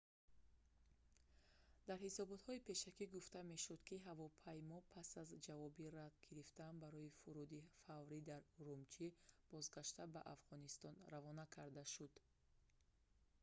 [1.87, 8.19] дар ҳисоботҳои пешакӣ гуфта мешуд ки ҳавопаймо пас аз ҷавоби рад гирифтан барои фуруди фаврӣ
[8.31, 9.05] дар урумчи
[9.53, 12.13] бозгашта ба афғонистон равона карда шуд